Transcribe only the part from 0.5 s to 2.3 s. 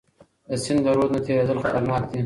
سند له رود نه تیریدل خطرناک دي.